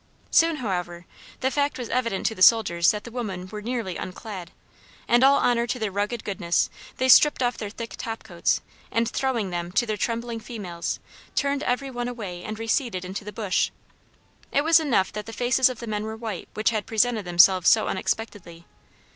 [0.31, 1.05] Soon, however,
[1.41, 4.49] the fact was evident to the soldiers that the women were nearly unclad,
[5.07, 9.51] and all honor to their rugged goodness, they stripped off their thick topcoats, and throwing
[9.51, 10.99] them to the trembling females,
[11.35, 13.69] turned every one away and receded into the bush.
[14.51, 17.69] It was enough that the faces of the men were white which had presented themselves
[17.69, 18.65] so unexpectedly.